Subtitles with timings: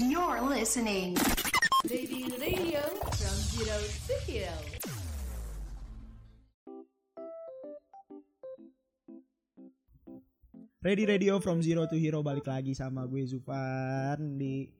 [0.00, 1.12] You're listening.
[1.84, 4.56] Lady Radio from Zero to Hero.
[10.80, 14.72] Ready Radio from Zero to Hero balik lagi sama gue Zufan di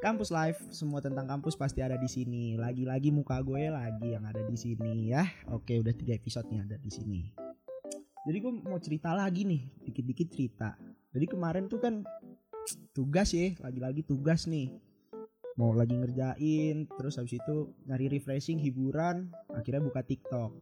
[0.00, 0.64] Kampus Live.
[0.72, 2.56] Semua tentang kampus pasti ada di sini.
[2.56, 5.28] Lagi-lagi muka gue lagi yang ada di sini ya.
[5.52, 7.28] Oke, udah tiga episode nih ada di sini.
[8.24, 10.80] Jadi gue mau cerita lagi nih, dikit-dikit cerita.
[11.12, 12.08] Jadi kemarin tuh kan
[12.92, 14.68] tugas ya, lagi-lagi tugas nih.
[15.54, 20.52] Mau lagi ngerjain, terus habis itu nyari refreshing, hiburan, akhirnya buka TikTok.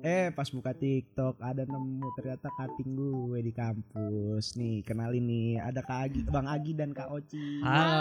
[0.00, 5.82] Eh pas buka TikTok ada nemu ternyata cutting gue di kampus nih kenalin nih ada
[5.82, 7.58] Kak Agi, Bang Agi dan Kak Oci.
[7.60, 7.98] Halo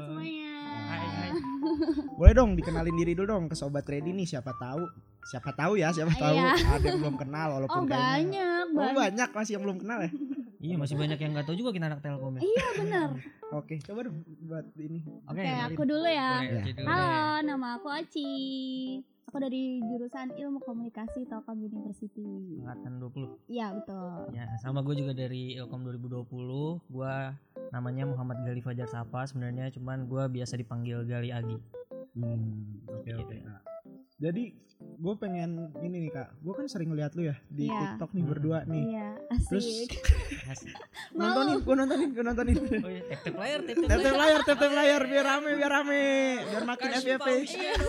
[0.00, 0.50] semuanya.
[0.84, 1.30] Hai, hai.
[2.18, 4.82] Boleh dong dikenalin diri dulu dong ke sobat ready nih siapa tahu
[5.24, 6.58] siapa tahu ya siapa tahu Iya.
[6.58, 8.94] ada yang belum kenal walaupun Oh kayaknya banyak, Oh banyak.
[8.98, 10.10] banyak masih yang belum kenal ya.
[10.62, 12.42] Iya masih banyak yang nggak tahu juga kita anak Telkom ya.
[12.46, 13.08] Iya bener.
[13.58, 15.02] Oke coba dong buat ini.
[15.26, 15.42] Oke.
[15.42, 15.66] Kenalin.
[15.68, 16.30] aku dulu ya.
[16.38, 16.62] Ya.
[16.86, 17.12] Halo,
[17.42, 18.30] nama aku Oci.
[19.26, 22.62] Aku dari jurusan Ilmu Komunikasi Telkom University.
[22.62, 23.50] Angkatan 20.
[23.50, 24.30] Iya betul.
[24.30, 26.30] Ya, sama gue juga dari Ilkom 2020.
[26.86, 27.34] Gua
[27.72, 31.58] namanya Muhammad Gali Fajar Sapa sebenarnya cuman gua biasa dipanggil Gali Agi.
[32.14, 33.18] Hmm, oke Gitu.
[33.18, 33.62] oke Kak.
[34.20, 34.54] Jadi
[35.02, 35.50] gue pengen
[35.82, 37.98] ini nih kak, gue kan sering lihat lu ya di Iya.
[37.98, 38.30] TikTok nih Hmm.
[38.30, 38.84] berdua nih.
[38.86, 39.08] Iya,
[39.50, 39.90] Terus asik.
[40.46, 40.74] Asik.
[41.18, 42.56] nontonin, gue nontonin, gue nontonin.
[42.78, 46.02] Oh iya, tap tap layar, tap tap layar, tap tap layar, biar rame, biar rame,
[46.46, 47.26] biar makin FYP.
[47.50, 47.74] Iya.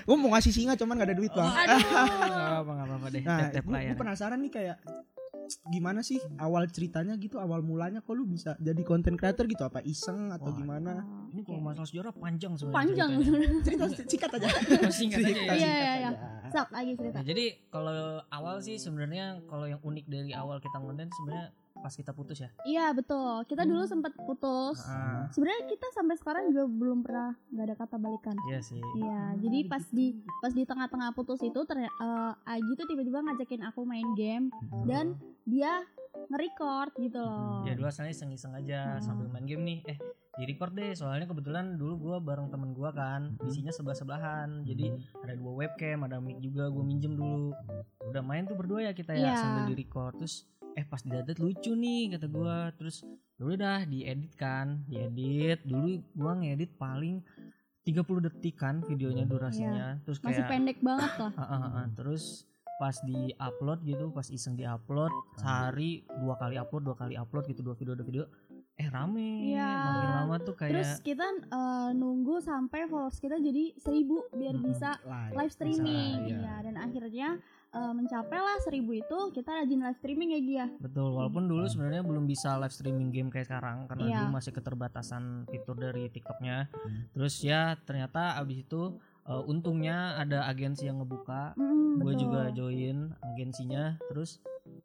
[0.00, 1.46] Gue mau ngasih singa, cuman gak ada duit bang.
[1.46, 3.22] Nggak apa-apa, nggak apa-apa deh.
[3.22, 4.76] Nah, gue penasaran nih kayak
[5.70, 9.66] gimana sih awal ceritanya gitu, awal mulanya kok lu bisa jadi content creator gitu?
[9.66, 10.58] Apa iseng atau Wah.
[10.58, 10.92] gimana?
[11.34, 12.78] Ini kalau masalah sejarah panjang sebenarnya.
[12.78, 13.10] panjang.
[13.66, 14.48] Cerita singkat aja.
[15.00, 15.34] Singkat aja ya.
[15.34, 16.10] Iya, singkat iya, iya.
[16.10, 16.10] aja.
[16.50, 17.16] Sok lagi cerita.
[17.16, 17.98] Nah, jadi kalau
[18.28, 22.50] awal sih sebenarnya kalau yang unik dari awal kita konten sebenarnya pas kita putus ya.
[22.62, 23.44] Iya betul.
[23.44, 24.82] Kita dulu sempat putus.
[24.82, 28.36] Ah, Sebenarnya kita sampai sekarang juga belum pernah nggak ada kata balikan.
[28.44, 28.82] iya sih.
[28.94, 33.80] Iya, jadi pas di pas di tengah-tengah putus itu ternyata Agi tuh tiba-tiba ngajakin aku
[33.82, 34.50] main game
[34.84, 35.14] dan
[35.44, 35.86] dia
[36.26, 37.62] nge-record gitu loh.
[37.62, 39.02] Ya dulu asalnya iseng-iseng aja Hmm.
[39.02, 39.78] sambil main game nih.
[39.86, 39.98] Eh,
[40.32, 40.92] di record deh.
[40.92, 43.46] Soalnya kebetulan dulu gua bareng temen gua kan, Hmm.
[43.46, 44.62] isinya sebelah-sebelahan.
[44.64, 47.54] Jadi ada dua webcam, ada mic juga, gua minjem dulu.
[48.04, 49.36] Udah main tuh berdua ya kita ya Iya.
[49.36, 50.18] sambil di record.
[50.18, 50.44] Terus
[50.74, 52.70] eh pas didadet lucu nih kata gua.
[52.74, 53.02] Terus
[53.34, 55.62] dulu dah diedit kan, diedit.
[55.64, 57.22] Dulu gua ngedit paling
[57.82, 59.98] 30 detik kan videonya durasinya.
[60.04, 60.26] Terus Iya.
[60.28, 61.32] Masih kayak pendek banget loh.
[61.34, 61.86] Ah, ah, ah.
[61.96, 62.44] terus
[62.76, 67.44] pas di upload gitu pas iseng di upload sehari dua kali upload dua kali upload
[67.44, 68.24] gitu dua video dua video
[68.72, 69.68] eh rame Iya.
[69.68, 74.64] makin lama tuh Terus kayak kita eh, nunggu sampai followers kita jadi seribu biar Mm-mm.
[74.72, 74.96] bisa
[75.28, 76.24] live streaming.
[76.24, 76.40] Bisa, iya.
[76.40, 77.28] Iya, dan akhirnya
[77.70, 80.66] eh, mencapailah seribu itu kita rajin live streaming ya Gia.
[80.78, 84.16] betul walaupun dulu sebenarnya belum bisa live streaming game kayak sekarang karena Iya.
[84.20, 87.06] dulu masih keterbatasan fitur dari TikToknya Hmm.
[87.12, 92.98] terus ya ternyata abis itu eh, untungnya ada agensi yang ngebuka Mm, gue juga join
[93.24, 94.42] agensinya terus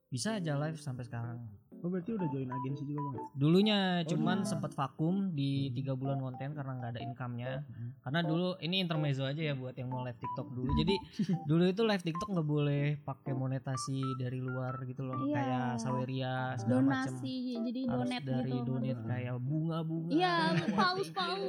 [0.07, 1.41] bisa aja live sampai sekarang
[1.85, 3.15] Oh berarti udah join agensi juga bang?
[3.37, 4.49] Dulunya Oh, cuman iya.
[4.49, 7.61] sempat vakum di tiga bulan konten karena nggak ada income-nya.
[8.01, 10.73] Karena dulu ini intermezzo aja ya buat yang mau live TikTok dulu.
[10.75, 10.95] Jadi
[11.49, 15.35] dulu itu live TikTok nggak boleh pakai monetasi dari luar gitu loh, Iya.
[15.35, 17.13] kayak Saweria segala macem.
[17.13, 18.65] donasi jadi Harus donate dari gitu.
[18.65, 20.09] donate kayak bunga-bunga.
[20.09, 21.41] Iya, you, paus, paus.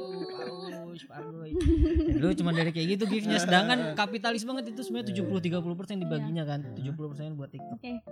[0.69, 1.49] paus, paus.
[1.97, 3.41] Ya, dulu cuma dari kayak gitu giftnya.
[3.49, 6.59] Sedangkan kapitalis banget itu sebenarnya 70-30% dibaginya kan.
[6.77, 6.93] 70%
[7.33, 7.73] buat TikTok.
[7.73, 7.91] Oke.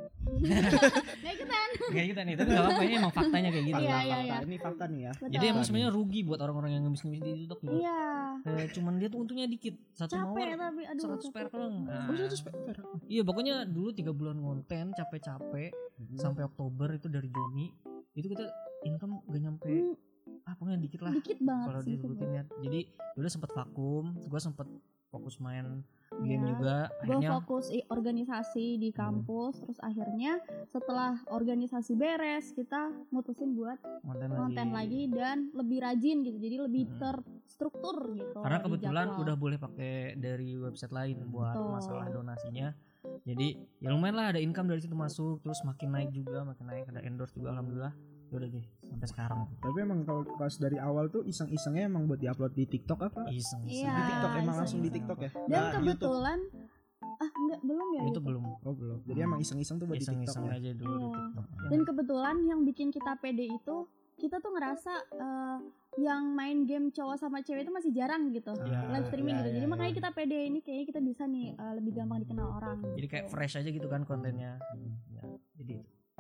[1.21, 1.69] Nggak ikutan.
[1.91, 3.75] Kayak kita nih, tapi nggak apa-apa ini emang faktanya kayak gitu.
[3.75, 4.23] Fakta, Iya, iya, fakta.
[4.25, 4.37] iya.
[4.41, 5.11] Ini fakta nih ya.
[5.11, 5.29] Betul.
[5.29, 7.75] Jadi emang sebenarnya rugi buat orang-orang yang ngemis-ngemis di TikTok gitu.
[7.77, 7.99] Iya.
[8.41, 9.75] Kayak cuman dia tuh untungnya dikit.
[9.91, 11.03] Satu Capek mawar tapi aduh.
[11.05, 11.33] 100 capek.
[11.35, 11.75] per doang.
[11.83, 12.79] Nah, Oh spare.
[13.05, 15.69] Iya pokoknya dulu tiga bulan konten capek-capek
[16.15, 17.67] sampai Oktober itu dari Juni
[18.13, 18.47] itu kita
[18.81, 19.95] income gak nyampe Hmm,
[20.43, 21.91] ah pokoknya dikit lah dikit banget kalau sih.
[21.91, 22.43] disebutin ya.
[22.59, 22.79] Jadi
[23.13, 24.67] dulu sempet vakum, gue sempet
[25.07, 25.83] fokus main
[26.15, 26.49] game Iya.
[26.49, 26.75] juga.
[26.85, 33.75] gue Akhirnya fokus i- organisasi di kampus terus akhirnya setelah organisasi beres kita mutusin buat
[34.01, 36.97] konten, konten lagi dan lebih rajin gitu jadi lebih Hmm.
[36.97, 39.21] terstruktur gitu Karena kebetulan jadwal.
[39.21, 41.71] udah boleh pakai dari website lain buat Betul.
[41.71, 42.69] masalah donasinya.
[43.21, 43.47] Jadi
[43.79, 47.01] ya lumayan lah ada income dari situ masuk, terus makin naik juga, makin naik ada
[47.01, 47.93] endorse juga alhamdulillah.
[48.25, 49.39] Ya udah deh sampai sekarang.
[49.57, 53.21] Tapi emang kalau pas dari awal tuh iseng-isengnya emang buat diupload di TikTok apa?
[53.29, 53.63] Iseng.
[53.63, 53.91] Iya.
[53.91, 54.57] Di TikTok emang iseng-iseng.
[54.57, 55.29] langsung di TikTok ya?
[55.29, 55.73] dan YouTube.
[55.75, 56.39] kebetulan
[57.15, 58.25] ah enggak belum ya Itu YouTube?
[58.25, 58.43] belum.
[58.61, 58.97] Oh belum.
[59.03, 60.57] Jadi emang iseng-iseng tuh buat di TikTok Iseng-iseng ya?
[60.57, 61.13] aja dulu di Iya.
[61.15, 61.45] TikTok.
[61.65, 63.77] dan kebetulan yang bikin kita pede itu
[64.15, 65.59] kita tuh ngerasa eh,
[65.97, 69.47] yang main game cowok sama cewek itu masih jarang gitu Iya, live streaming iya, gitu
[69.47, 69.71] iya, jadi iya.
[69.71, 73.23] makanya kita pede ini kayaknya kita bisa nih eh, lebih gampang dikenal orang Jadi kayak
[73.27, 73.31] gitu.
[73.31, 74.55] fresh aja gitu kan kontennya.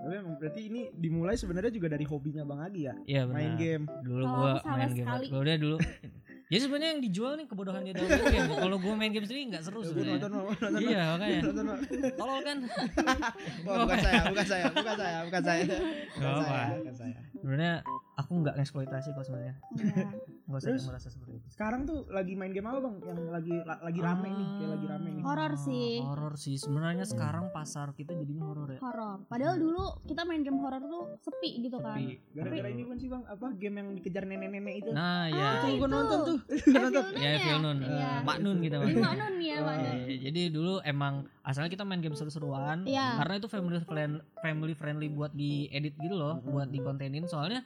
[0.05, 3.21] Ya, jadi Tapi emang berarti ini dimulai sebenarnya juga dari hobinya Bang Agi ya, Iya
[3.25, 3.35] benar.
[3.35, 3.83] main game.
[3.99, 5.07] Dulu Kalau gua main game.
[5.25, 5.77] Kalau dia dulu
[6.45, 8.49] Jadi sebenarnya yang dijual nih kebodohan dia dalam main game.
[8.55, 10.13] Kalau gua main game sendiri nggak seru Gue sebenarnya.
[10.21, 10.81] nonton nonton nonton.
[10.85, 11.39] Iya makanya.
[11.41, 11.65] Nonton.
[12.13, 12.57] Tolol kan.
[13.65, 15.63] Wah, bukan saya, bukan saya, bukan saya, bukan saya.
[15.65, 17.17] Bukan saya, bukan saya.
[17.35, 17.73] Sebenarnya
[18.15, 19.55] aku nggak eksploitasi kok sebenarnya.
[20.45, 20.47] Iya.
[20.47, 20.85] Nggak usah Terus?
[20.85, 21.47] merasa seperti itu.
[21.49, 22.95] Sekarang tuh lagi main game apa Bang?
[23.01, 25.23] Yang lagi la- lagi rame nih, kayak lagi rame nih.
[25.25, 25.89] Horor sih.
[25.95, 26.55] Ah, Horor sih.
[26.55, 28.79] Sebenarnya sekarang pasar kita jadinya horor ya.
[28.79, 32.97] horor padahal dulu kita main game horor tuh sepi gitu kan Tapi Gara-gara ini bukan
[32.99, 34.89] sih Bang, apa game yang dikejar nenek-nenek itu?
[34.91, 35.41] Nah ya.
[35.41, 35.85] Ah, itu gue itu.
[35.89, 36.37] nonton tuh.
[36.45, 37.03] Eh, nonton.
[37.15, 37.77] Ya, Vilnun.
[37.81, 38.09] Iya.
[38.21, 39.01] Maknun kita Iya, Mak.
[39.01, 43.17] Maknun ya Maknun Eh, jadi dulu emang asalnya kita main game seru-seruan Iya.
[43.17, 47.25] karena itu family friend, family friendly buat diedit gitu loh, buat dikontenin.
[47.25, 47.65] Soalnya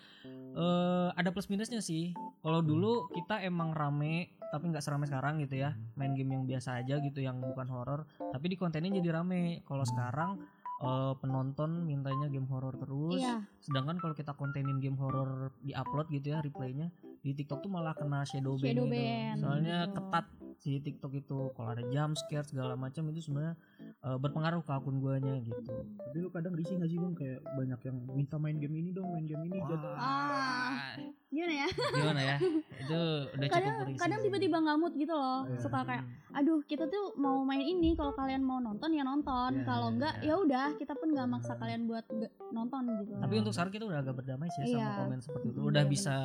[0.49, 2.15] eh ada plus minusnya sih.
[2.39, 6.81] Kalau dulu kita emang rame tapi nggak seramai sekarang gitu ya, main game yang biasa
[6.81, 9.61] aja gitu yang bukan horor, tapi dikontenin jadi rame.
[9.67, 10.41] Kalau sekarang
[10.81, 13.45] eh, penonton mintanya game horor terus, iya.
[13.61, 16.89] Sedangkan kalau kita kontenin game horor di upload gitu ya replaynya
[17.19, 18.95] di TikTok tuh malah kena shadow ban Shadow gitu.
[18.95, 19.93] ban, Soalnya gitu.
[19.99, 20.25] ketat
[20.59, 21.39] si TikTok itu.
[21.53, 23.55] Kalau ada jump scare segala macam itu sebenarnya
[23.99, 25.75] eh, berpengaruh ke akun guanya gitu.
[25.99, 29.07] Tapi lu kadang risih gak sih Bang kayak banyak yang minta main game ini dong,
[29.09, 29.59] main game ini.
[29.59, 30.95] Jatuh- Ah.
[31.29, 32.37] gimana ya Gimana ya?
[32.79, 32.99] Itu
[33.29, 35.59] udah cukup kadang risih kadang tiba-tiba ngamut gitu loh Iya.
[35.59, 36.01] suka kayak
[36.31, 40.13] aduh kita tuh mau main ini kalau kalian mau nonton ya nonton Iya, kalau enggak
[40.19, 43.85] ya udah kita pun nggak maksa kalian buat nggak nonton gitu Tapi untuk sekarang kita
[43.85, 44.89] udah agak berdamai sih sama Iya.
[44.97, 45.53] komen seperti itu.
[45.55, 45.91] Iya, Udah bener.
[45.91, 46.15] bisa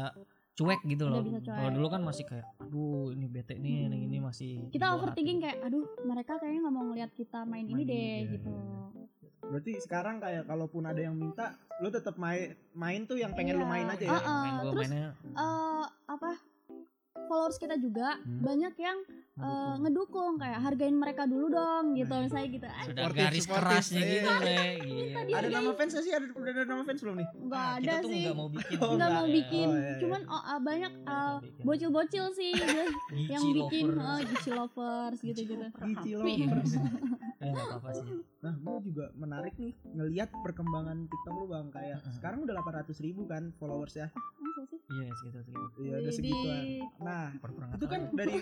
[0.54, 1.22] cuek gitu loh.
[1.40, 4.06] Kalau dulu kan masih kayak aduh ini bete nih, Hmm.
[4.06, 5.46] ini masih kita overthinking hati.
[5.50, 8.50] kayak aduh mereka kayaknya nggak mau ngeliat kita main, ini Main deh ini, iya, gitu
[8.50, 9.04] iya,
[9.44, 13.66] Berarti sekarang kayak kalaupun ada yang minta, lu tetap main main tuh yang pengen lu
[13.66, 13.70] Iya.
[13.70, 14.20] main aja Iya, ya.
[14.20, 16.30] Ah, main gua terus, mainnya Eh, apa
[17.24, 18.40] followers kita juga Hmm.
[18.40, 18.98] banyak yang
[19.36, 19.78] eh, ngedukung.
[19.80, 23.64] ngedukung kayak hargain mereka dulu dong gitu Nah, misalnya gitu ah, sudah Sportif, garis sportif.
[23.66, 24.12] kerasnya Iya.
[24.12, 25.20] gitu le Gila.
[25.24, 26.12] Dia Ada nama fans sih?
[26.12, 27.28] Ada udah ada nama fans belum nih?
[27.40, 29.36] nggak Ah, ada kita tuh sih nggak mau bikin Oh, nggak mau enggak.
[29.36, 29.98] bikin Oh, iya, iya.
[29.98, 32.80] cuman oh, ah, banyak ah, bocil-bocil sih gitu,
[33.26, 36.72] yang Gici bikin oh, gici lovers gitu-gitu Gici Tapi- lovers.
[37.36, 38.08] Eh, nggak apa-apa sih
[38.40, 41.66] Nah, gue juga menarik nih ngelihat perkembangan TikTok lu bang.
[41.70, 44.08] Kayak sekarang udah 800 ribu kan followers ya.
[44.08, 44.80] Sih?
[44.86, 46.62] iya segitu segitu Iya, udah segituan.
[47.00, 47.24] Nah,
[47.70, 48.36] itu kan dari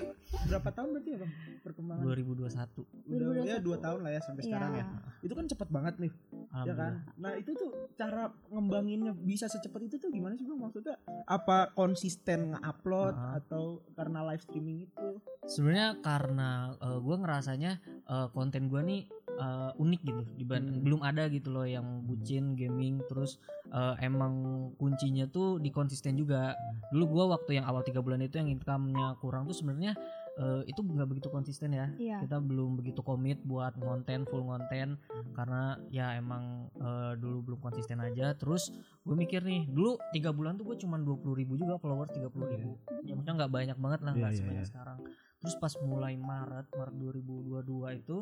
[0.44, 2.02] berapa tahun berarti ya bang perkembangan?
[2.02, 3.62] 2021 Udah ya 2021.
[3.62, 4.84] dua tahun lah ya sampai sekarang ya.
[5.20, 6.12] Itu kan cepet banget nih,
[6.60, 6.92] ya kan?
[7.16, 10.58] Nah itu tuh cara ngembanginnya bisa secepat itu tuh gimana sih bang?
[10.58, 13.38] Maksudnya apa konsisten nge-upload Ah.
[13.38, 15.08] atau karena live streaming itu?
[15.44, 19.02] sebenarnya karena gue ngerasanya eh, konten gue nih
[19.32, 20.82] eh, unik gitu diban- Hmm.
[20.82, 24.34] belum ada gitu loh yang bucin gaming terus eh, emang
[24.76, 26.54] kuncinya tuh di konsisten juga
[26.88, 29.98] dulu gue waktu yang awal tiga bulan itu yang income-nya kurang tuh sebenarnya
[30.38, 31.90] eh, itu nggak begitu konsisten ya.
[31.96, 32.24] Iya.
[32.24, 34.96] kita belum begitu komit buat konten full konten
[35.36, 38.32] karena ya emang eh, dulu belum konsisten aja.
[38.36, 38.72] Terus
[39.04, 42.28] gue mikir nih dulu tiga bulan tuh gue cuma dua puluh ribu juga followers tiga
[42.32, 42.78] puluh ribu.
[43.04, 44.70] Ya maksudnya nggak banyak banget lah nggak iya, sebanyak iya.
[44.70, 44.98] sekarang.
[45.42, 48.16] Terus pas mulai Maret Maret 2022 itu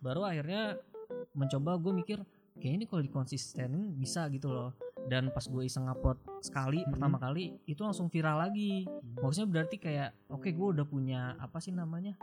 [0.00, 0.80] baru akhirnya
[1.36, 2.18] mencoba gue mikir
[2.56, 4.72] kayaknya ini kalau dikonsistenin bisa gitu loh
[5.04, 6.90] dan pas gue iseng upload sekali Mhm.
[6.90, 11.70] pertama kali itu langsung viral lagi maksudnya berarti kayak oke gue udah punya apa sih
[11.70, 12.14] namanya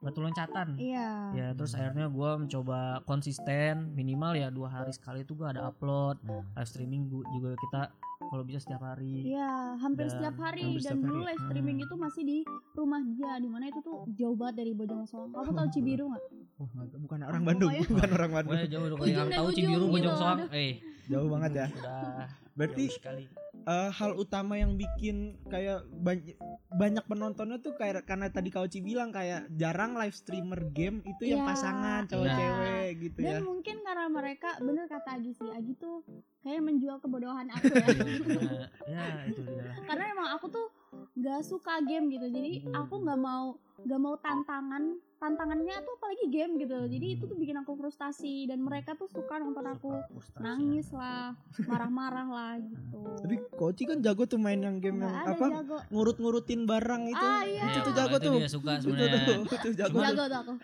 [0.00, 1.08] batu loncatan Iya.
[1.32, 6.20] ya terus akhirnya gue mencoba konsisten minimal ya dua hari sekali tuh gue ada upload
[6.26, 7.80] live streaming gua- juga kita
[8.24, 11.28] kalau bisa setiap hari Iya, hampir Dan setiap hari hampir dan setiap dulu hari.
[11.30, 11.84] live streaming Hmm.
[11.84, 12.38] itu masih di
[12.74, 15.28] rumah dia di mana itu tuh jauh banget dari Bojongsong.
[15.30, 16.24] Kamu tahu Cibiru nggak?
[16.54, 18.52] Oh, bukan orang Bandung, bukan orang Bandung.
[18.54, 20.48] Pokoknya jauh dong yang tahu Cibiru Bojong Soang aduh.
[20.52, 20.72] eh
[21.06, 21.66] Jauh banget ya.
[21.70, 23.24] udah Berarti jauh sekali
[23.64, 26.36] eh, hal utama yang bikin kayak banyak
[26.68, 31.42] banyak penontonnya tuh kayak karena tadi Kauci bilang kayak jarang live streamer game itu yang
[31.42, 33.38] Iya, pasangan cowok-cewek gitu ya.
[33.38, 36.04] Dan mungkin karena mereka bener kata Agi sih, Agi tuh
[36.42, 37.88] kayak menjual kebodohan aku ya.
[37.88, 38.52] Iya,
[38.84, 40.66] ya itu dia karena emang aku tuh
[41.14, 42.26] nggak suka game gitu.
[42.28, 42.74] Jadi Hmm.
[42.74, 44.82] aku nggak mau nggak mau tantangan
[45.16, 46.84] tantangannya tuh apalagi game gitu.
[46.84, 49.90] Jadi itu tuh bikin aku frustasi dan mereka tuh suka nonton aku
[50.36, 53.00] nangis lah, marah-marah lah gitu.
[53.18, 55.76] Tapi Kauci kan jago tuh main yang game yang ada apa jago.
[55.88, 57.24] ngurut-ngurutin barang itu.
[57.26, 57.62] Ah, iya.
[57.66, 58.34] Itu tuh jago tuh.
[58.36, 59.96] dia suka Itu sebenarnya tuh, itu jago.
[59.96, 60.54] Cuman- Jago tuh aku.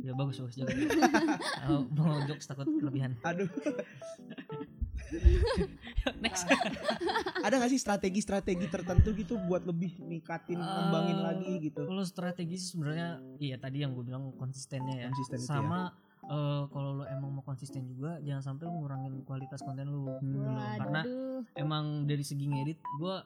[0.00, 0.72] ya bagus bagus jago
[1.68, 3.48] Oh, mau jokes takut kelebihan Aduh,
[6.24, 6.46] next
[7.40, 11.82] ada gak sih strategi-strategi tertentu gitu buat lebih ningkatin, ngembangin Eh, lagi gitu?
[11.82, 15.48] kalau strategi sih sebenarnya iya tadi yang gue bilang konsistennya ya Konsisten ya.
[15.48, 15.80] sama
[16.22, 20.30] eh, kalau lo emang mau konsisten juga jangan sampai lo ngurangin kualitas konten lo Hmm.
[20.30, 20.38] gitu
[20.76, 21.00] karena
[21.54, 23.16] emang dari segi ngedit gue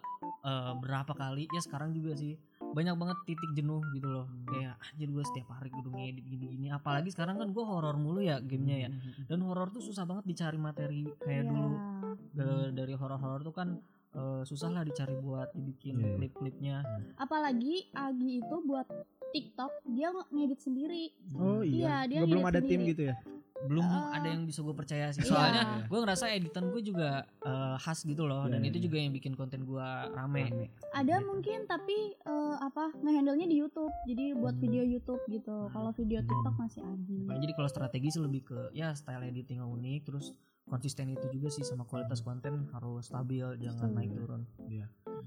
[0.76, 2.36] berapa kali ya sekarang juga sih
[2.74, 7.08] banyak banget titik jenuh gitu loh kayak anjir gue setiap hari gue ngedit gini-gini apalagi
[7.08, 8.90] sekarang kan gue horor mulu ya gamenya ya
[9.24, 11.48] dan horor tuh susah banget dicari materi kayak Iya.
[11.48, 11.70] dulu
[12.30, 13.68] Da- dari horor-horor tuh kan
[14.12, 16.10] eh, susah lah dicari buat dibikin Iya.
[16.16, 16.76] klip-klipnya
[17.16, 18.86] apalagi Agi itu buat
[19.30, 22.20] TikTok dia nge- ngedit sendiri Oh Iya, iya.
[22.20, 22.90] dia belum ada tim sendiri.
[22.90, 23.16] gitu ya?
[23.64, 25.20] Belum Eh, ada yang bisa gue percaya sih.
[25.20, 25.30] Iya.
[25.30, 28.44] soalnya gue ngerasa editan gue juga eh, khas gitu loh.
[28.44, 28.84] Dan Iya, itu iya.
[28.84, 30.42] juga yang bikin konten gue rame.
[30.46, 30.66] Rame.
[30.92, 31.26] ada Gitu.
[31.26, 33.92] mungkin tapi eh, apa ngehandle-nya di YouTube.
[34.04, 34.62] Jadi buat Hmm.
[34.62, 35.56] video YouTube gitu.
[35.68, 39.70] Kalau video TikTok masih Makanya jadi kalau strategi sih lebih ke ya style editing yang
[39.70, 40.00] unik.
[40.04, 40.32] Terus
[40.64, 44.44] konsisten itu juga sih sama kualitas konten harus stabil jangan naik turun.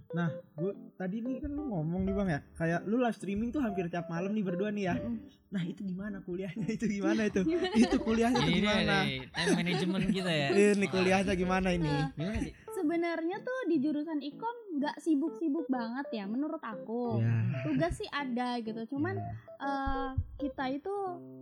[0.10, 3.60] Nah, gue tadi nih kan lu ngomong nih bang ya, kayak lu live streaming tuh
[3.60, 4.96] hampir tiap malam nih berdua nih ya.
[4.96, 5.18] Mm.
[5.48, 6.68] Nah itu gimana kuliahnya?
[6.76, 7.42] Itu gimana itu?
[7.74, 8.96] itu kuliahnya tuh Ini gimana?
[9.02, 10.48] nih time management kita ya.
[10.74, 11.88] Ini kuliahnya gimana ini?
[11.88, 12.54] Nah, Gimana sih?
[12.70, 17.42] sebenarnya tuh di jurusan ikom nggak sibuk-sibuk banget ya menurut aku Ya.
[17.66, 19.18] tugas sih ada gitu cuman
[19.58, 20.94] eh, kita itu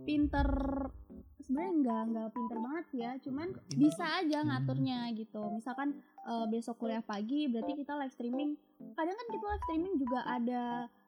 [0.02, 0.48] pinter
[1.46, 3.10] sebenarnya nggak nggak pinter banget ya.
[3.22, 3.48] Cuman
[3.78, 5.42] bisa aja ngaturnya gitu.
[5.54, 5.88] Misalkan
[6.26, 8.50] eh, besok kuliah pagi berarti kita live streaming.
[8.98, 10.62] Kadang kan kita live streaming juga ada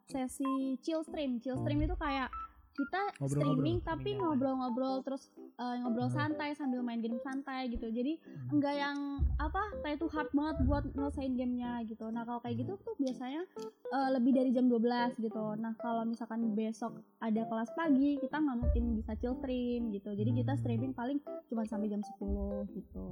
[0.08, 1.42] sesi chill stream.
[1.42, 2.30] Chill stream itu kayak
[2.78, 3.34] kita Ngobrol-ngobrol.
[3.34, 5.22] streaming tapi Streaming ngobrol-ngobrol terus
[5.58, 6.16] eh, ngobrol Hmm.
[6.16, 8.14] santai sambil main game santai gitu jadi
[8.48, 8.98] enggak yang
[9.36, 13.42] apa kayak itu hard banget buat nyelesain gamenya gitu nah kalau kayak gitu tuh biasanya
[13.88, 14.78] eh, lebih dari jam 12
[15.16, 20.10] gitu nah kalau misalkan besok ada kelas pagi kita nggak mungkin bisa chill stream gitu
[20.10, 20.60] jadi kita Hmm.
[20.60, 23.06] streaming paling cuma sampai jam 10 gitu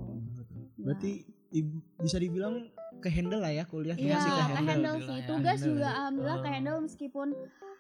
[0.76, 1.66] Nah, Berarti i-
[1.98, 4.96] bisa dibilang ke handle lah ya kuliah Iya, masih ke ke handle.
[5.00, 5.08] sih.
[5.10, 5.96] ya, Tugas handle juga ya.
[5.96, 6.52] alhamdulillah ke Oh.
[6.52, 7.28] handle meskipun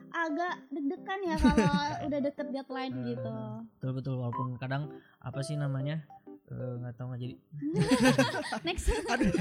[0.08, 1.56] agak deg-degan ya kalau
[2.08, 3.36] udah deket deadline gitu.
[3.70, 6.04] Betul betul walaupun kadang apa sih namanya
[6.46, 7.34] eh, nggak tahu nggak jadi.
[8.66, 8.86] Next.
[9.12, 9.32] Aduh.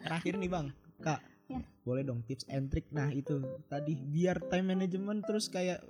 [0.00, 0.66] Terakhir nih bang,
[0.98, 1.20] kak.
[1.50, 1.60] Ya.
[1.84, 2.88] Boleh dong tips and trick.
[2.88, 5.84] Nah itu tadi biar time management terus kayak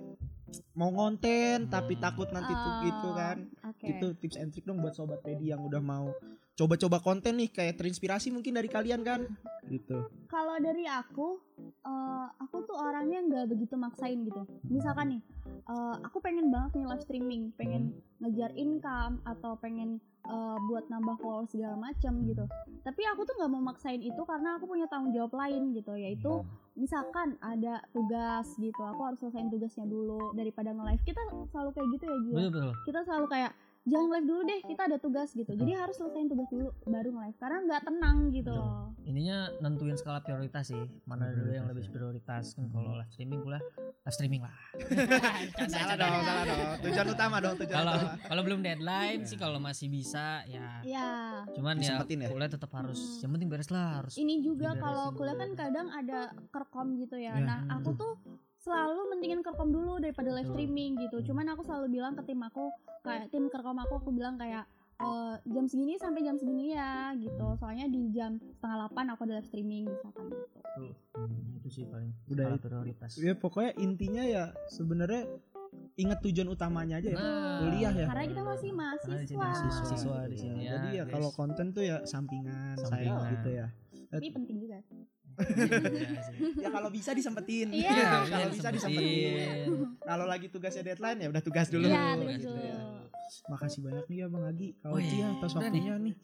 [0.75, 2.03] mau ngonten tapi Hmm.
[2.03, 3.37] takut nanti tuh Oh, gitu kan.
[3.71, 3.87] Oke.
[3.87, 6.11] Itu tips and trick dong buat sobat ready yang udah mau
[6.53, 9.25] coba-coba konten nih kayak terinspirasi mungkin dari kalian kan
[9.73, 14.49] gitu Kalau dari aku, eh, aku tuh orangnya nggak begitu maksain gitu.
[14.65, 20.59] Misalkan nih, eh, aku pengen banget nih live streaming, pengen ngejar income atau pengen eh,
[20.71, 22.49] buat nambah follower segala macam gitu.
[22.81, 26.47] Tapi aku tuh nggak mau maksain itu karena aku punya tanggung jawab lain gitu, yaitu
[26.79, 31.03] misalkan ada tugas gitu, aku harus selesaiin tugasnya dulu daripada nge-live.
[31.05, 31.21] Kita
[31.53, 32.19] selalu kayak gitu ya
[32.49, 32.71] betul.
[32.89, 35.51] Kita selalu kayak jangan live dulu deh, kita ada tugas gitu.
[35.51, 38.95] Jadi harus selesaiin tugas dulu baru nge-live karena nggak tenang gitu loh.
[39.03, 40.79] Ininya nentuin skala prioritas sih.
[41.03, 43.59] Mana dulu yang lebih prioritas kan kalau live streaming pula
[44.03, 44.55] live streaming lah.
[45.73, 49.59] Salah dong salah dong tujuan utama dong tujuan Kalau utama kalau belum deadline sih kalau
[49.59, 50.83] masih bisa ya.
[50.83, 51.11] Ya,
[51.53, 52.29] Cuman ya Disempetin ya?
[52.29, 53.21] kuliah tetap harus Hmm.
[53.23, 54.15] yang penting beres lah harus.
[54.15, 56.21] ini juga kalau kuliah kan kadang ada
[56.51, 57.35] kerkom gitu ya.
[57.35, 58.13] Ya, nah, aku tuh
[58.63, 61.19] selalu mentingin kerkom dulu daripada live streaming gitu.
[61.25, 62.71] Cuman aku selalu bilang ke tim aku
[63.03, 64.65] kayak tim kerkom aku aku bilang kayak
[64.97, 67.59] eh, jam segini sampai jam segini ya gitu.
[67.59, 70.85] Soalnya di jam setengah delapan aku ada live streaming misalkan gitu.
[71.13, 73.19] Hmm, itu sih paling Udah prioritas.
[73.19, 75.27] ya pokoknya intinya ya sebenarnya
[75.95, 79.37] ingat tujuan utamanya aja ya Nah, kuliah ya Karena kita masih mahasiswa.
[79.37, 79.85] mahasiswa.
[79.87, 83.33] Siswa di sini ya, jadi ya kalau konten tuh ya sampingan, saya Sampingan.
[83.35, 83.67] gitu ya
[84.09, 84.79] Tapi penting juga.
[85.43, 87.69] Iya ya kalau bisa disempetin.
[87.71, 88.25] Iya.
[88.25, 89.69] kalau bisa disempetin.
[90.01, 91.87] kalau lagi tugasnya deadline ya udah tugas dulu.
[91.87, 92.59] Iya, tugas tugas dulu.
[92.59, 93.01] dulu.
[93.43, 94.69] makasih banyak nih ya bang Agi.
[94.77, 96.15] Kau Wih, ya atas udah waktunya nih.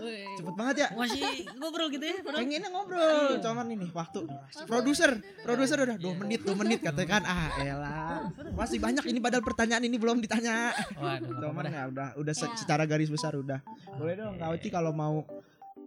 [0.00, 0.88] Wih, cepet banget ya.
[0.96, 1.22] Masih
[1.54, 3.36] ngobrol gitu ya pengennya ngobrol.
[3.36, 4.20] Cuman ini waktu.
[4.64, 5.10] Produser
[5.44, 7.22] produser udah dua menit dua menit katakan.
[7.22, 8.32] Ah elah.
[8.54, 10.72] Masih banyak ini padahal pertanyaan ini belum ditanya.
[10.96, 13.60] Waduh, cuman ya udah udah se- secara garis besar udah.
[13.94, 15.20] Boleh dong Kak Uci kalau mau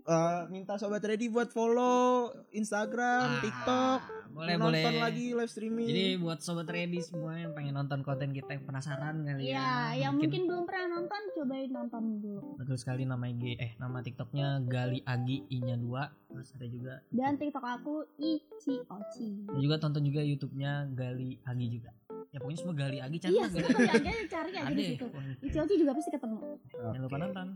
[0.07, 3.99] eh, minta sobat ready buat follow Instagram, Ah, TikTok,
[4.31, 5.01] boleh nonton boleh.
[5.01, 5.83] lagi live streaming.
[5.85, 9.71] Jadi buat sobat ready semua yang pengen nonton konten kita yang penasaran kali Iya, ya.
[10.01, 12.55] yang mungkin belum pernah nonton cobain nonton dulu.
[12.57, 15.85] betul sekali nama IG eh nama TikToknya Gali Agi I-nya 2
[16.29, 19.29] terus ada juga Dan TikTok aku Ichi Ochi.
[19.45, 21.91] ada juga tonton juga YouTube-nya Gali Agi juga.
[22.29, 24.07] Ya pokoknya semua Gali Agi cari Iya, Gali Agi.
[24.07, 25.05] aja cari aja di situ.
[25.41, 26.37] Ichi Ochi juga pasti ketemu.
[26.71, 27.47] Jangan lupa nonton.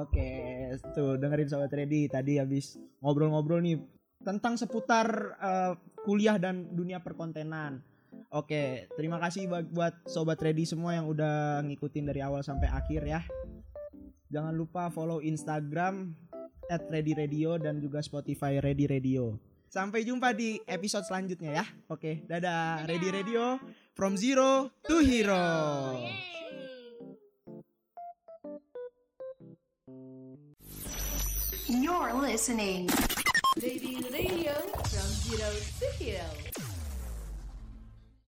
[0.00, 0.28] Oke,
[0.96, 3.76] tuh dengerin sobat ready tadi habis ngobrol-ngobrol nih
[4.24, 5.72] tentang seputar eh,
[6.02, 7.84] kuliah dan dunia perkontenan.
[8.32, 13.20] Oke, terima kasih buat, sobat ready semua yang udah ngikutin dari awal sampai akhir ya.
[14.30, 16.14] Jangan lupa follow Instagram
[16.66, 19.38] @readyradio dan juga Spotify Ready Radio.
[19.70, 21.66] Sampai jumpa di episode selanjutnya ya.
[21.90, 22.86] Oke, dadah.
[22.86, 23.58] Ready Radio
[23.94, 25.42] from zero to hero.
[31.66, 32.90] You're listening
[33.58, 36.53] Baby Radio from zero to hero.